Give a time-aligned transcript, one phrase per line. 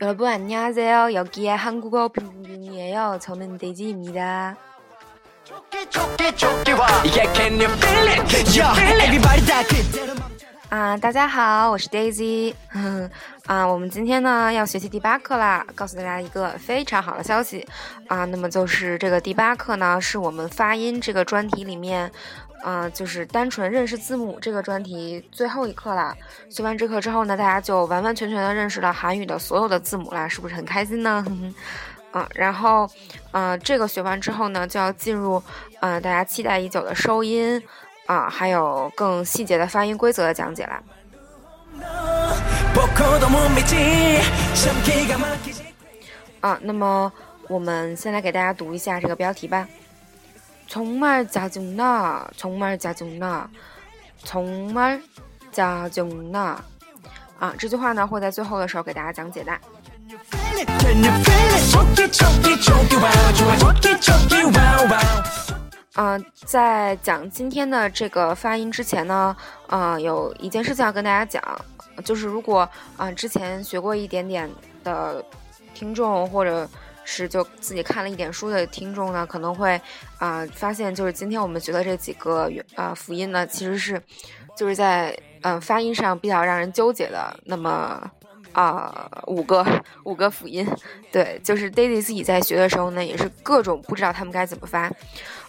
[0.00, 1.12] 여러분 안녕하세요.
[1.14, 3.18] 여기에 한국어 빙빙 중이에요.
[3.20, 4.56] 저는 데이지입니다.
[10.68, 12.54] 啊，大家好，我是 Daisy。
[13.46, 17.66] 啊，我们今天呢要学习第八课啦，告诉大家一个非常好的消息
[18.08, 22.10] 啊，那么就是这个第八课呢是我们发音这个专题里面。
[22.63, 26.15] 嗯，就是单纯认识字母这个专题最后一课啦。
[26.49, 31.25] 学完这课之后呢，大家就完完全全的认识了韩语的所有的字母啦，是不是很开心呢？
[32.13, 32.89] 嗯，然后，
[33.31, 35.41] 嗯，这个学完之后呢，就要进入，
[35.79, 37.61] 嗯，大家期待已久的收音，
[38.05, 40.83] 啊，还有更细节的发音规则的讲解啦。
[46.41, 47.11] 啊，那么
[47.47, 49.65] 我们先来给大家读一下这个标题吧。
[50.70, 53.46] 정말짜증 나， 정말짜증 나，
[54.24, 56.56] 정말짜증 나。
[57.38, 59.52] 啊，这句话呢会在最后的时候给大家讲解的。
[65.94, 69.36] 嗯，在讲今天的这个发音之前呢，
[69.68, 71.40] 嗯，有一件事情要跟大家讲，
[72.04, 74.50] 就是如果啊之前学过一点点
[74.82, 75.24] 的
[75.74, 76.68] 听众或者。
[77.03, 79.79] 是就自己看了一点书的听众呢，可能会
[80.17, 84.01] 啊发现，就是今天我们学的这几个啊辅音呢，其实是
[84.55, 87.35] 就是在嗯发音上比较让人纠结的。
[87.45, 88.09] 那么
[88.53, 89.65] 啊五个
[90.03, 90.67] 五个辅音，
[91.11, 94.91] 对，就是 Daisy 自己在学的时候呢，也是各种不知道他们该怎么发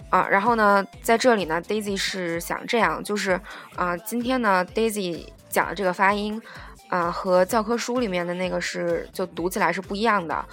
[0.08, 0.26] 啊。
[0.28, 3.38] 然后呢，在这里呢，Daisy 是想这样，就是
[3.74, 6.40] 啊今天呢，Daisy 讲的这个发音
[6.88, 10.44] 啊和教科书里面的那个是就读起来是不一样的。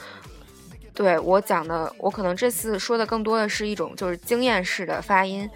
[1.00, 5.50] 对我讲的，我可能这次说的更多的是一种就是经验式的发音，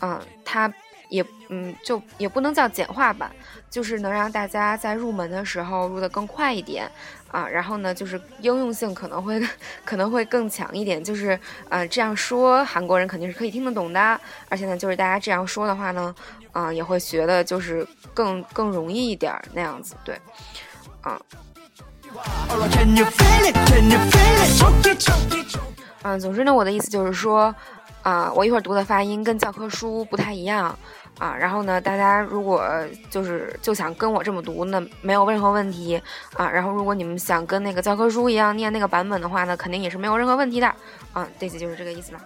[0.00, 0.72] 嗯，它
[1.10, 3.30] 也嗯就也不能叫简化版，
[3.68, 6.90] 就是能让大家在入门的时候入的更快一点
[7.30, 9.38] 啊，然后呢就是应用性可能会
[9.84, 14.18] 可能会更强一点，就是呃这样说韩国人肯定是可以听得懂的，
[14.48, 16.14] 而且呢就是大家这样说的话呢，
[16.52, 20.18] 嗯也会学的就是更更容易一点那样子，对，
[21.02, 21.20] 啊。
[26.02, 27.54] 嗯，总之呢，我的意思就是说，
[28.02, 30.76] 啊，我一会儿读的发音跟教科书不太一样
[31.18, 31.34] 啊。
[31.36, 32.64] 然后呢，大家如果
[33.10, 36.00] 就是就想跟我这么读，那没有任何问题
[36.34, 36.48] 啊。
[36.48, 40.66] 然后如果你们想跟那个教科书一样念那个版本的话呢，肯定也是没有任何问题的。
[41.12, 42.20] 啊，这次就是这个意思了。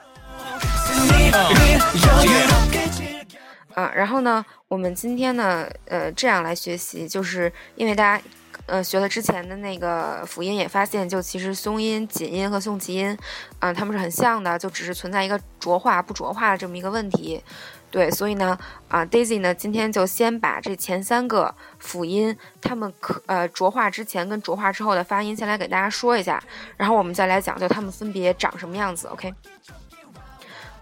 [3.75, 8.23] 啊，然后呢，我们今天呢，呃，这样来学习，就是因为大家。
[8.67, 13.17] 呃，学了之前的那个辅音，也发现就其实松音、紧音和送气音，
[13.59, 17.43] 啊，它们是很像的，就只是存在一个浊化不浊化的这么一个问题。
[17.91, 18.59] 对，所以呢，
[18.89, 26.43] 啊，Daisy 呢，今天就先把这前三个辅音，它们可呃浊化之前跟浊化之后的发音，先来给大家说一下，
[26.77, 29.09] 然后我们再来讲，就它们分别长什么样子。
[29.09, 29.35] OK，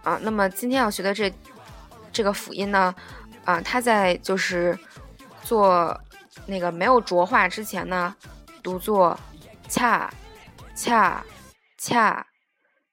[0.05, 1.33] 啊，那么今天要学的这
[2.13, 2.95] 这个辅音呢，
[3.45, 4.79] 啊，它在就是
[5.43, 5.99] 做。
[6.47, 8.15] 那个没有浊化之前呢，
[8.63, 9.19] 读作
[9.69, 10.13] 恰
[10.75, 11.25] 恰
[11.77, 12.27] 恰，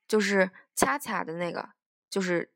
[0.07, 1.69] 就是恰恰的那个，
[2.09, 2.51] 就是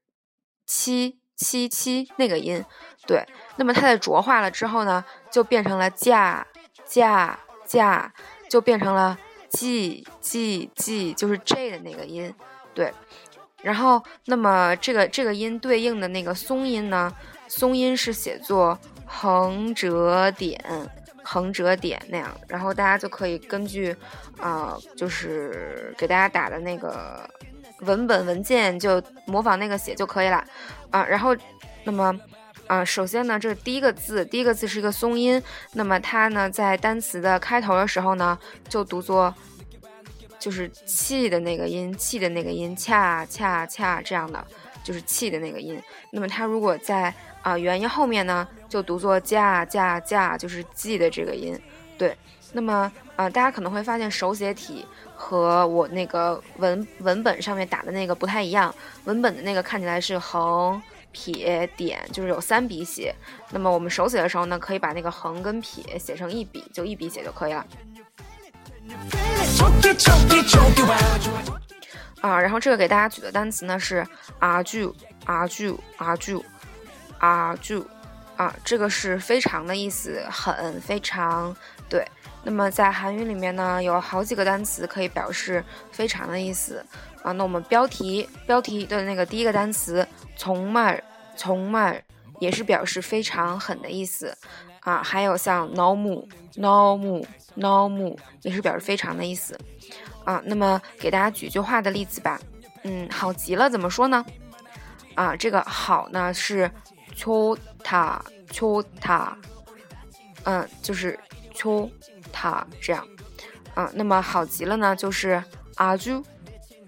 [0.65, 2.63] 七七七那个音。
[3.07, 3.25] 对，
[3.57, 6.45] 那么它在浊化了之后呢，就变成了架
[6.85, 8.13] 架架，
[8.49, 9.17] 就变成了
[9.49, 12.33] g g g，就是 j 的那个音。
[12.73, 12.93] 对，
[13.61, 17.13] 然后那么这个这个音对应的那个松音呢，
[17.47, 18.79] 松音是写作。
[19.13, 20.57] 横折点，
[21.21, 23.95] 横折点那样，然后大家就可以根据，
[24.39, 27.29] 啊，就是给大家打的那个
[27.81, 30.43] 文本文件，就模仿那个写就可以了，
[30.89, 31.35] 啊，然后，
[31.83, 32.17] 那么，
[32.67, 35.43] 啊，首先呢，这第一个字，第一个字是一个松音，
[35.73, 38.39] 那么它呢，在单词的开头的时候呢，
[38.69, 39.33] 就读作，
[40.39, 44.43] 就是气的那个音，气的那个音，恰恰恰这样的，
[44.83, 45.81] 就是气的那个音，
[46.11, 51.59] 那么它如果在啊，元音后面呢，就读作驾驾驾，就是 G 的这个音。
[51.97, 52.15] 对，
[52.53, 54.85] 那么啊，大家可能会发现手写体
[55.15, 58.73] 和我那个文文本上面打的那个不太一样。
[59.05, 60.81] 文本的那个看起来是横
[61.11, 63.13] 撇点，就是有三笔写。
[63.51, 67.65] 那么我们手写的时候呢，可以把那个横跟撇写成一笔，就一笔写就可以了。
[72.21, 74.07] 啊，然后这个给大家举的单词呢是
[74.39, 74.95] are you
[75.25, 76.45] are you are you
[77.19, 77.85] are you，
[78.37, 81.55] 啊，这个是非常的意思，很非常
[81.89, 82.07] 对。
[82.43, 86.83] 那么在韩语里面呢，有好几个单词可以表示非常的意思
[87.21, 87.31] 啊。
[87.33, 91.03] 那我们标题标题的那个第一个单词从慢
[91.35, 92.03] 从慢
[92.39, 94.35] 也是表示非常狠的意思
[94.79, 97.23] 啊，还有像너무너무
[97.55, 99.55] 너무也是表示非常的意思。
[100.25, 100.41] 啊。
[100.45, 102.39] 那么给大家举句话的例子吧。
[102.83, 104.25] 嗯，好极了，怎么说呢？
[105.15, 106.71] 啊，这个好呢是
[107.15, 109.37] 秋塔秋塔
[110.45, 111.19] 嗯，就是
[111.53, 111.87] 秋
[112.31, 113.05] 塔这样，
[113.75, 115.43] 啊，那么好极了呢，就是
[115.75, 116.23] 阿朱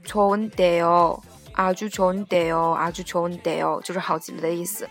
[0.06, 1.22] 秋温得哦，
[1.52, 4.90] 阿朱秋温得哦，阿朱秋温得哦，就是好极了的意思。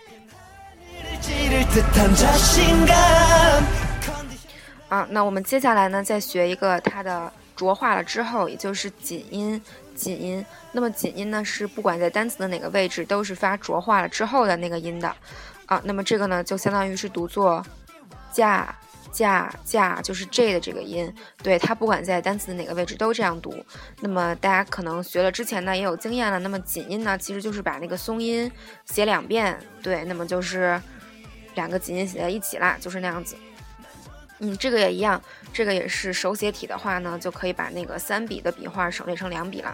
[4.88, 9.62] 啊，那我们接下来呢，再学一个它的浊化了之后，也就是紧音，
[9.94, 10.44] 紧音。
[10.72, 15.14] 那么紧音呢，是不管在单词的哪个位置，都是发浊化了之后的那个音的。
[15.66, 17.64] 啊，那么这个呢，就相当于是读作
[18.32, 18.76] 架
[19.12, 23.54] 架架就是 J 的这个音，对它不管在单词的哪个位置都这样读。
[24.00, 26.40] 那么大家可能学了之前呢也有经验了。
[26.40, 28.50] 那么紧音呢其实就是把那个松音
[28.86, 30.82] 写两遍，对，那么就是
[31.54, 33.36] 两个紧音写在一起啦，就是那样子。
[34.44, 35.22] 嗯，这个也一样，
[35.52, 39.72] 这个也是手写体的话呢，就可以把那个三笔的笔画省略成两笔了。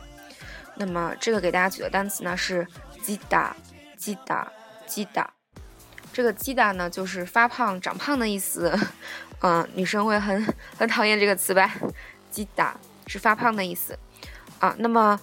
[0.74, 2.66] 那么这个给大家举的单词呢是
[3.02, 3.56] 鸡打
[3.96, 4.52] 鸡打
[4.86, 5.32] 鸡打，
[6.12, 8.78] 这个鸡打呢就是发胖长胖的意思。
[9.40, 11.74] 嗯，女生会很很讨厌这个词吧？
[12.30, 13.98] 鸡打是发胖的意思
[14.58, 14.76] 啊。
[14.78, 15.18] 那么，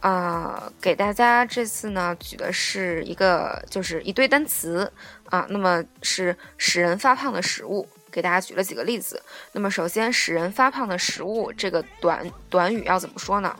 [0.00, 4.92] 啊，给大家这次呢举的是一个，就是一堆单词
[5.26, 5.46] 啊。
[5.48, 9.22] 那么是使人发胖的食物，给大家举了几个例子。
[9.52, 13.56] 那么首先，使人发胖的食物这个短短语要怎么说呢？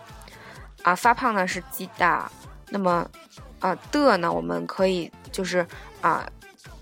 [0.82, 2.30] 啊，发胖呢是鸡打。
[2.70, 3.10] 那么，
[3.60, 5.66] 啊的呢，我们可以就是
[6.00, 6.28] 啊。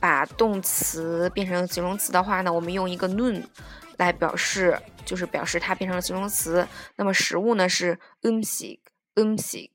[0.00, 3.42] 把动词变成形容词的话呢，我们用一个 nun
[3.96, 6.66] 来表示，就是表示它变成了形容词。
[6.94, 8.78] 那么食物呢是 umsig
[9.16, 9.70] umsig，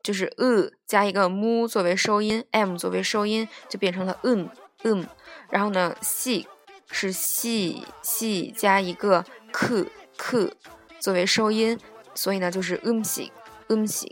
[0.00, 4.46] 就是 u 加一个 mu 作为收音，m 作为收音就变成了 um
[4.84, 5.02] um。
[5.50, 6.46] 然后呢，sig
[6.96, 9.84] 是细细加一个 k
[10.16, 10.54] k
[11.00, 11.76] 作为收音，
[12.14, 13.32] 所以呢就是 umsi
[13.68, 14.08] umsi。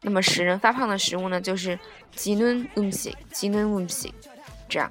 [0.00, 1.78] 那么使人发胖的食物呢就是
[2.16, 4.10] jinun umsi jinun umsi。
[4.66, 4.90] 这样，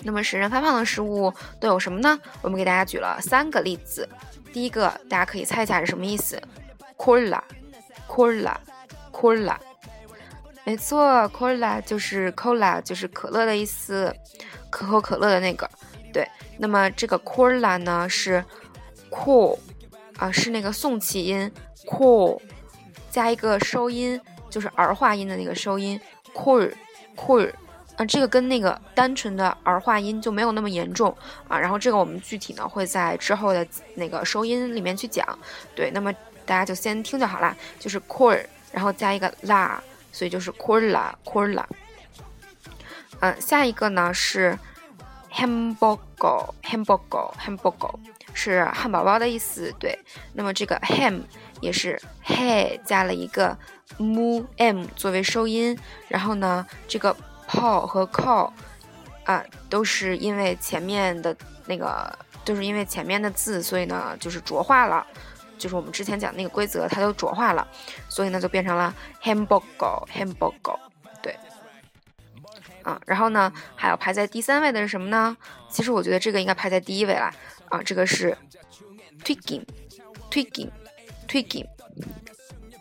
[0.00, 2.20] 那么使人发胖的食物都有什么呢？
[2.42, 4.06] 我们给大家举了三个例子。
[4.52, 6.38] 第一个，大家可以猜一下是什么意思
[6.98, 9.56] ？cola，cola，cola，
[10.64, 14.14] 没错，cola 就是 cola，就是可乐的意思，
[14.68, 15.70] 可口可乐的那个。
[16.14, 16.26] 对，
[16.58, 18.42] 那么这个 c o r l a 呢是
[19.10, 19.58] cool
[20.16, 21.50] 啊，是那个送气音
[21.86, 22.40] cool
[23.10, 26.00] 加一个收音，就是儿化音的那个收音
[26.32, 27.52] cool，cool。
[27.96, 31.16] 啊，这个跟那个单纯的儿化音就没有那么严重
[31.46, 31.58] 啊。
[31.58, 33.64] 然后这个我们具体呢会在之后的
[33.94, 35.24] 那个收音里面去讲。
[35.76, 36.12] 对，那么
[36.44, 38.40] 大家就先听就好啦，就是 cor
[38.72, 39.78] 然后加一个 la，，
[40.10, 41.68] 所以就是 core 啦，core 啦。
[43.20, 44.58] 嗯，下一个呢是
[45.34, 47.94] hamburger，hamburger，hamburger
[48.32, 49.74] 是汉堡包的意思。
[49.78, 49.98] 对，
[50.32, 51.22] 那么这个 ham
[51.60, 53.58] 也是 he 加了一个
[53.98, 55.78] mu m 作为收音，
[56.08, 57.14] 然后呢这个。
[57.46, 58.50] 泡和靠，
[59.24, 62.10] 啊，都是因为前面的那个，
[62.42, 65.06] 就是因为前面的字，所以呢，就是浊化了，
[65.58, 67.68] 就是我们之前讲那个规则，它都浊化了，
[68.08, 70.78] 所以呢，就变成了 hamburger，hamburger，
[72.84, 75.36] 啊，然后呢，还有排在第三位的是什么呢？
[75.68, 77.32] 其实我觉得这个应该排在第一位了，
[77.70, 78.36] 啊，这个是
[79.24, 81.66] tweaking，tweaking，tweaking，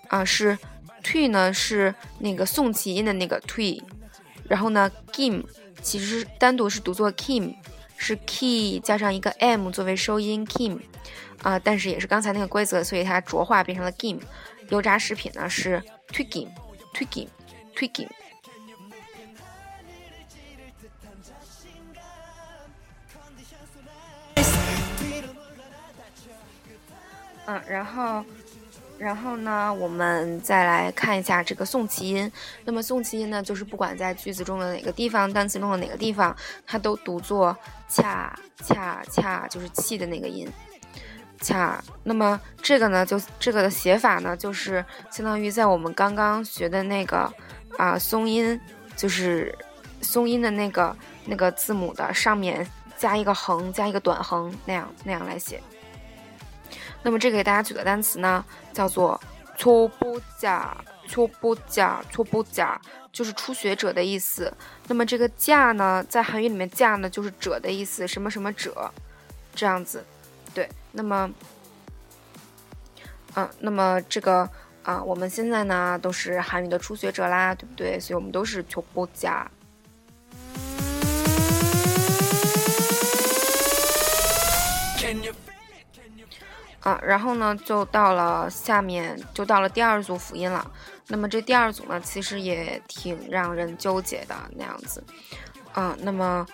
[0.10, 0.56] 啊，是
[1.02, 3.82] twe 呢是那个送气音的那个 twe。
[4.50, 5.46] 然后呢，Kim
[5.82, 7.56] 其实单独是读作 Kim，
[7.96, 10.78] 是 key 加上一个 m 作为收音 Kim，
[11.42, 14.20] 啊，但是也是刚才那个规则，所以它浊化变成了 Kim。
[14.70, 18.10] 油炸食品呢是 Twigim，Twigim，Twigim。
[27.46, 28.24] 嗯，然后。
[29.00, 32.32] 然后呢，我们再来看一下这个送气音。
[32.64, 36.34] 那么送气音呢，就是不管在句子中的哪个地方，单词中的哪个地方，
[36.66, 37.58] 它都读作
[37.90, 38.34] 恰
[38.64, 40.48] 恰恰，就是气的那个音
[41.42, 41.84] 恰。
[42.04, 47.30] 那么这个呢，就这个的写法呢，就是相当于在我们刚刚学的那个
[47.78, 48.58] 啊松音，
[48.96, 49.54] 就是
[50.02, 50.96] 松音的那个
[51.26, 55.60] 那个字母的上面加一个横，加一个短横，那样那样来写。
[57.04, 59.20] 那么这个给大家举的单词呢，叫做
[59.58, 60.76] 初不假，
[61.08, 62.80] 初不假，初不假，
[63.12, 64.52] 就是初学者的意思。
[64.88, 68.90] 那么这个假呢，在韩语里面，假呢就是者的意思，什么什么者，
[69.54, 70.04] 这样子。
[70.54, 71.30] 对，那么，
[73.36, 74.50] 嗯，那么这个
[74.84, 78.00] 啊，我们现在呢都是韩语的初学者啦，对不对？
[78.00, 79.50] 所以我们都是初不假。
[86.84, 90.70] 啊，然后呢，就到了下面，就到了第二组辅音了。
[91.08, 95.04] 那么这第二组呢，其实也挺让人纠结的那样子。
[95.76, 96.46] 嗯，那么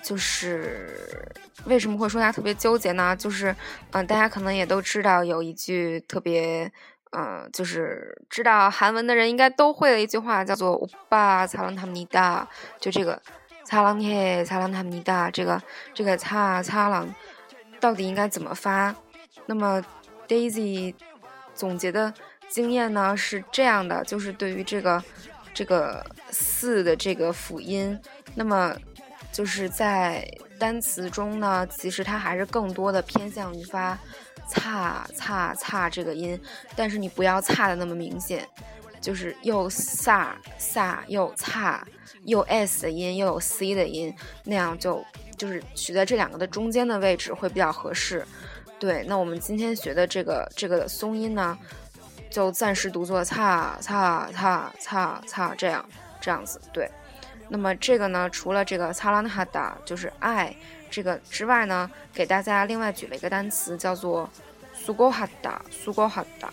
[0.00, 1.30] 就是
[1.64, 3.14] 为什么会说它特别纠结呢？
[3.16, 3.54] 就是，
[3.90, 6.70] 嗯，大家可能也都知道有一句特别，
[7.10, 12.48] 嗯，就是知道韩文的人应该都会的一句话，叫做“欧巴擦朗塔米达”，
[12.80, 13.20] 就这个
[13.66, 15.60] “擦朗嘿擦朗塔米达”，这个
[15.92, 17.12] 这个“擦擦朗”
[17.80, 18.94] 到底应该怎么发？
[19.52, 19.84] 那么
[20.26, 20.94] ，Daisy
[21.54, 22.10] 总结的
[22.48, 25.04] 经验呢是这样的，就是对于这个
[25.52, 28.00] 这个四的这个辅音，
[28.34, 28.74] 那么
[29.30, 30.26] 就是在
[30.58, 33.98] 单词中呢，其实它还是更多的偏向于发
[34.48, 36.40] “擦擦擦”这个音，
[36.74, 38.48] 但是你不要“擦”的那么明显，
[39.02, 41.86] 就是又“撒撒”又“擦”
[42.24, 45.04] 又 “s” 的音又有 “c” 的音，那样就
[45.36, 48.26] 就是取在这两个的中间的位置会比较合适。
[48.82, 51.56] 对，那我们今天学的这个这个松音呢，
[52.28, 55.88] 就暂时读作擦擦擦擦擦这样
[56.20, 56.60] 这样子。
[56.72, 56.90] 对，
[57.48, 60.52] 那么这个呢，除了这个擦拉哈达就是爱
[60.90, 64.28] 这个之外呢，给大家另外举了一个单词叫做
[64.74, 66.52] 苏高哈达苏高哈达。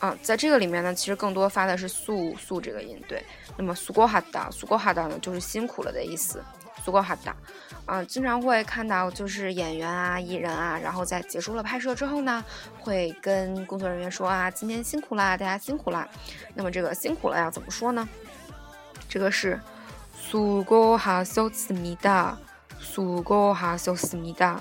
[0.00, 3.00] 啊，在这个里面呢，其实更多发的是素素这个音。
[3.08, 3.22] 对，
[3.56, 6.42] 那么苏高哈达苏高哈达呢，就是辛苦了的意思。
[6.87, 7.35] 苏고하达。
[7.85, 12.41] 啊，经常会看到就是演员啊、艺人啊，然后在结束了拍摄之后呢，
[12.79, 16.07] 会跟工作人员说啊，今天辛苦啦，大家辛苦啦。
[16.55, 18.07] 那么这个辛苦了要怎么说呢？
[19.09, 19.59] 这个是
[20.17, 22.37] 수고하셨습니 다，
[22.79, 24.59] 수고하셨습니 다。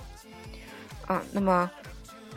[1.07, 1.71] 啊，那么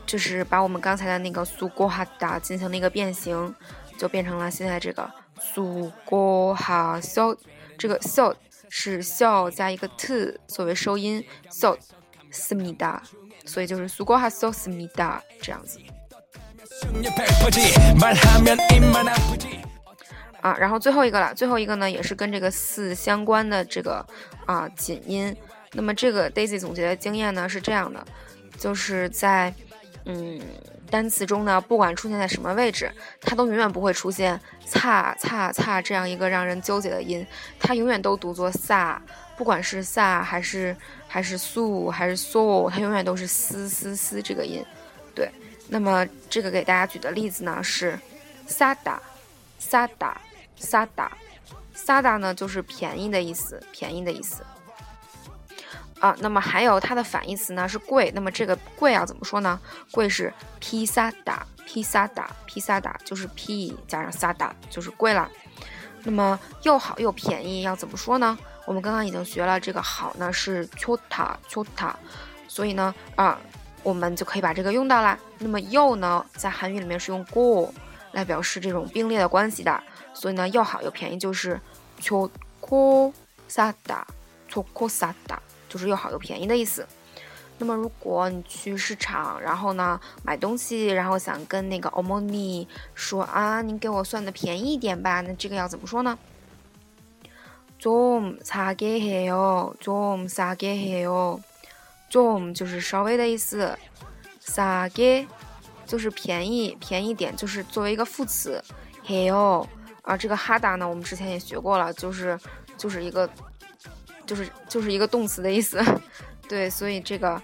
[0.06, 3.56] 就是把我们刚才的那个수고하다进行了一个变形，
[3.98, 7.36] 就变成了现在这个수고하 셨，
[7.76, 8.36] 这个셨。
[8.71, 11.77] 是笑加一个 t 作为收音，so
[12.31, 13.03] 思密达，
[13.45, 15.79] 所以就是苏国哈 so 思密达这样子。
[20.41, 24.07] 啊，然后最后一个了，最后一个呢也是跟这个四相关的这个
[24.47, 25.37] 啊紧音。
[25.73, 28.03] 那么这个 Daisy 总结的经验呢是这样的，
[28.57, 29.53] 就是在
[30.05, 30.41] 嗯。
[30.91, 32.91] 单词中呢，不管出现在什么位置，
[33.21, 37.25] 它都永远不会出现“擦擦擦”这样一个让人纠结的音，
[37.61, 39.01] 它永远都读作“萨”，
[39.39, 40.77] 不管是“萨”还是
[41.07, 44.65] 还是“素”还是 “so”，它永远都是“嘶嘶嘶”这个音。
[45.15, 45.31] 对，
[45.69, 47.97] 那么这个给大家举的例子呢是
[48.49, 49.01] “萨达
[49.61, 50.21] 萨达
[50.57, 51.17] 萨达
[51.73, 54.43] 萨达”呢，就是便宜的意思，便宜的意思。
[56.01, 59.61] 啊，那么还有它的反义词呢是贵，那么这个贵要怎么说呢？
[59.93, 65.31] 贵是披萨达，披萨达，披萨达，就是 p 加上萨达，就是贵了。
[66.03, 68.37] 那么又好又便宜要怎么说呢？
[68.65, 71.93] 我们刚刚已经学了，这个好呢是 chota chota，
[72.49, 73.39] 所以呢啊，
[73.83, 75.19] 我们就可以把这个用到啦。
[75.39, 77.71] 那么又呢，在韩语里面是用 go
[78.13, 79.83] 来表示这种并列的关系的，
[80.15, 81.61] 所以呢又好又便宜就是
[82.01, 83.13] choko
[83.51, 84.03] sada
[84.51, 85.37] choko sada。
[85.70, 86.88] 就是又好又便宜的意思。
[87.58, 96.18] 那么，如果你去市场，然后呢买东西，然后想跟那个欧莫尼说啊，您给我算的便宜一点吧，那这个要怎么说呢？
[97.80, 101.40] 좀싸게해 요， 좀싸게해 요，
[102.10, 103.78] 좀就是稍微的意思，
[104.44, 105.26] 싸게
[105.86, 108.62] 就是便宜，便宜点，就是作为一个副词。
[109.08, 109.66] 해 요，
[110.02, 112.38] 啊，这个哈达呢，我们之前也学过了，就是
[112.78, 113.30] 就是一个。
[114.30, 115.84] 就是就是一个动词的意思，
[116.48, 117.42] 对，所以这个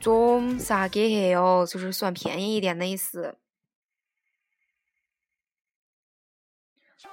[0.00, 3.36] 좀싸게해 요， 就是算便宜一点的意思。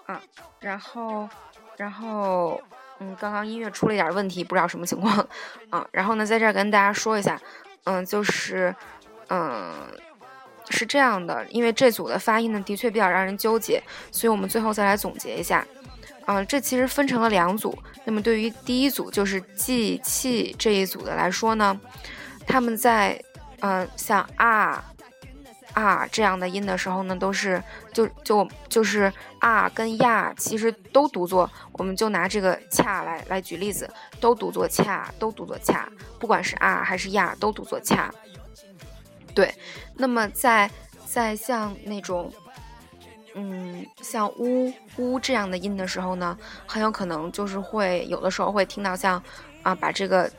[0.06, 0.22] 啊，
[0.60, 1.30] 然后，
[1.78, 2.60] 然后，
[3.00, 5.28] 嗯，刚刚音乐出了一点问题，不知道什么情况
[5.70, 5.88] 啊。
[5.92, 7.40] 然后呢，在这儿跟大家说一下，
[7.84, 8.76] 嗯，就是，
[9.28, 9.72] 嗯，
[10.70, 15.64] 是这样的，因为这组的发音呢，的确比较让人纠结，所以我们最后再来总结一下。
[16.27, 17.77] 嗯，这其实分成了两组。
[18.05, 21.79] 那么对于第一组，就是记气这一组的来说呢，
[22.47, 23.23] 他们在
[23.61, 24.85] 嗯像啊
[25.75, 27.63] 啊这样的音的时候呢，都是
[27.93, 33.89] 就就就是啊跟呀，其实都读作，我们就拿这个恰来来举例子，
[34.21, 35.89] 都读作恰，都读作恰，
[36.19, 38.13] 不管是啊还是呀，都读作恰。
[39.35, 39.55] 对，
[39.97, 40.71] 那么在
[41.07, 42.33] 在像那种。
[43.35, 49.21] 嗯，像呜呜这样的音的时候呢，很有可能就是会有的时候会听到像
[49.63, 50.31] 啊，把这个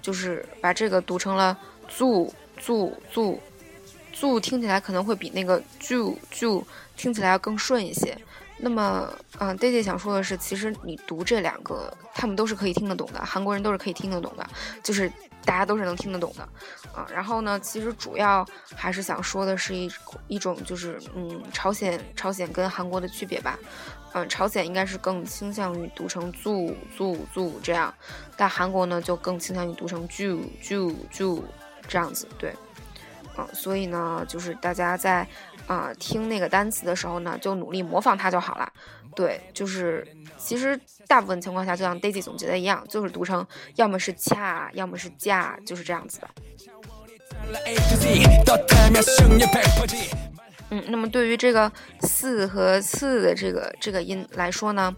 [0.00, 1.58] 就是把这个读成了
[1.90, 6.62] zu zu zu，zu 听起来可能会比那个 ju ju
[6.96, 8.16] 听起来要更顺一些。
[8.62, 14.46] 那么，嗯，Daisy 想说的是，其实你读这两个，他们都是可以听得懂的，韩国人都是可以听得懂的，
[14.82, 15.10] 就是
[15.44, 16.42] 大家都是能听得懂的，
[16.94, 17.06] 啊。
[17.10, 19.90] 然后呢，其实主要还是想说的是一
[20.28, 23.58] 一种，就是嗯，朝鲜朝鲜跟韩国的区别吧，
[24.12, 27.92] 嗯，朝鲜应该是更倾向于读成 zu zu zu 这样，
[28.36, 31.42] 但韩国呢就更倾向于读成 ju ju ju
[31.88, 32.54] 这样子，对，
[33.38, 35.26] 嗯，所以呢，就是大家在。
[35.70, 38.72] 啊，听那个单词的时候呢，就努力模仿它就好了。
[39.14, 40.04] 对，就是
[40.36, 43.46] 其实大部分情况下，就像 Daisy 总结的一样，就是读成
[43.76, 46.28] 要么是恰，要么是架，就是这样子的。
[50.70, 54.92] 嗯，那么对于这个四和次的这个这个音来说呢，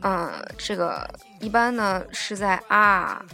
[0.00, 3.26] 呃，这个一般呢是在啊、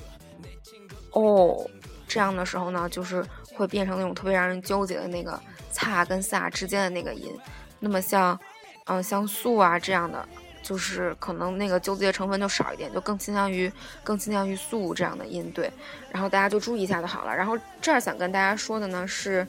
[1.10, 1.68] 哦
[2.08, 3.22] 这样的时候呢，就是
[3.54, 5.38] 会变成那种特别让人纠结的那个。
[5.74, 7.36] 擦跟萨之间的那个音，
[7.80, 8.38] 那么像，
[8.86, 10.24] 嗯，像素啊这样的，
[10.62, 13.70] 就是可能那个纠结成分就少一点，就更倾向于
[14.04, 15.68] 更倾向于素这样的音，对。
[16.12, 17.34] 然后大家就注意一下就好了。
[17.34, 19.44] 然后这儿想跟大家说的呢是，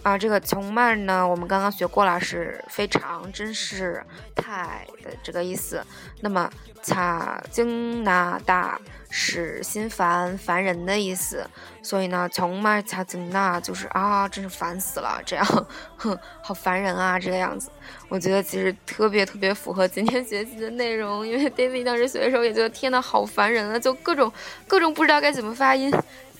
[0.03, 0.19] 啊？
[0.19, 5.85] 这个穷麦呢，我们刚刚学过了，是非常真是太的这个意思。
[6.21, 6.51] 那么
[6.85, 8.81] 卡金娜大。
[9.15, 11.47] 是心烦烦人的意思，
[11.83, 15.45] 所以呢，从嘛卡金娜就是啊，真是烦死了，这样，
[15.99, 17.71] 哼，好烦人啊，这个样子。
[18.09, 24.33] 我觉得其实特别特别符合今天学习的内容，因为 David 当时学的时候也觉得天呐，好烦人啊，就各种
[24.67, 25.93] 各种不知道该怎么发音。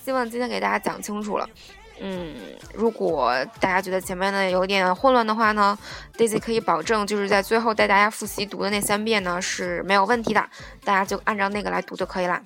[0.03, 1.46] 希望今天给大家讲清楚了。
[2.00, 2.35] 嗯，
[2.74, 5.78] 如果大家觉得前面的有点混乱的话呢
[6.16, 10.44] ，Daisy 可以保证就是在最后带大家复习读的那三遍呢是没有问题的，
[10.85, 12.42] 大家就按照那个来读就可以了。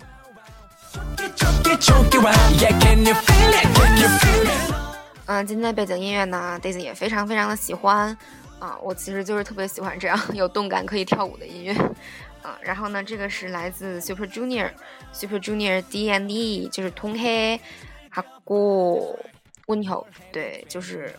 [5.26, 8.16] 嗯，今天的背景音乐呢，Daisy 也非常非常的喜欢
[8.58, 8.76] 啊。
[8.80, 11.72] 我其实就是特别喜欢这样有动感可以跳舞的音乐
[12.42, 12.56] 啊。
[12.60, 17.60] 然后呢，这个是来自 Super Junior，Super Junior D and E，就是通黑
[18.10, 19.18] 阿古
[19.66, 21.14] 温柔，对，就是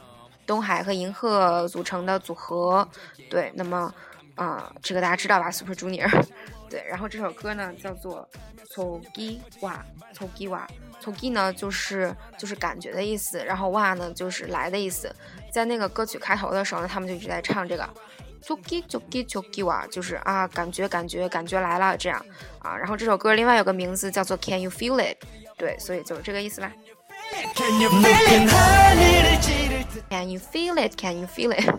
[0.45, 2.87] 东海和银河组成的组合。
[3.29, 3.93] 对，那么
[4.35, 6.25] 啊，这个大家知道吧？Super Junior。
[6.69, 8.27] 对，然后这首歌呢叫做
[8.69, 10.67] “从吉哇从吉哇
[10.99, 15.09] 从吉”呢就是就是感觉的意思，然后哇呢就是来的意思。
[15.49, 17.89] 在那个歌曲开头的时候呢，他们就一直在唱这个
[18.43, 22.25] “从吉从吉从吉哇”，就是啊感觉感觉感觉来了这样
[22.59, 22.75] 啊。
[22.75, 25.17] 然后这首歌另外有个名字叫做 “Can you feel it”，
[25.57, 26.69] 对，所以就是这个意思啦。
[30.09, 30.95] Can you feel it?
[30.97, 31.69] Can you feel it?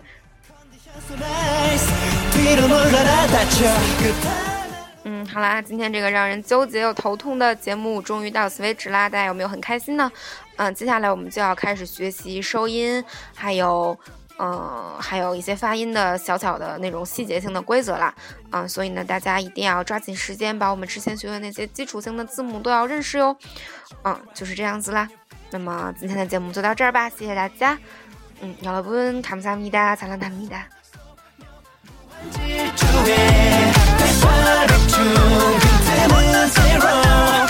[5.03, 10.11] 嗯，好啦，今天这个让人纠结又头痛的节目终于到此为止啦，大家有没有很开心呢？
[10.57, 13.97] 嗯，接下来我们就要开始学习收音，还有，
[14.37, 18.13] 嗯，还有一些发音的小小的那种细节性的规则啦。
[18.51, 23.35] 嗯，所以呢，大家一定要抓紧时间，把我们之前学的那些基础性的字母都要认识哟。
[24.03, 25.09] 嗯，就是这样子啦。
[25.51, 27.77] 那么今天的节目就到这儿吧谢谢大家。
[28.41, 30.61] 嗯鸟儿不问们三不问地球人类八
[36.31, 37.48] 的